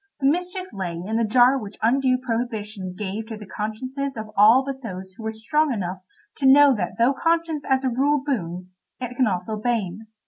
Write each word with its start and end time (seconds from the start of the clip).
The 0.19 0.25
mischief 0.31 0.65
lay 0.73 0.93
in 0.95 1.17
the 1.17 1.23
jar 1.23 1.59
which 1.59 1.77
undue 1.83 2.17
prohibition 2.17 2.95
gave 2.97 3.27
to 3.27 3.37
the 3.37 3.45
consciences 3.45 4.17
of 4.17 4.31
all 4.35 4.65
but 4.65 4.81
those 4.81 5.13
who 5.13 5.21
were 5.21 5.31
strong 5.31 5.71
enough 5.71 5.99
to 6.37 6.47
know 6.47 6.73
that 6.73 6.93
though 6.97 7.13
conscience 7.13 7.63
as 7.69 7.83
a 7.83 7.89
rule 7.89 8.23
boons, 8.25 8.71
it 8.99 9.15
can 9.15 9.27
also 9.27 9.57
bane. 9.57 10.07